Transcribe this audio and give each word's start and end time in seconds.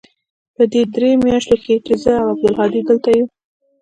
په 0.55 0.63
دې 0.71 0.81
درېو 0.93 1.21
مياشتو 1.25 1.55
کښې 1.63 1.75
چې 1.85 1.93
زه 2.03 2.11
او 2.21 2.27
عبدالهادي 2.33 2.81
دلته 2.89 3.09
يو. 3.17 3.25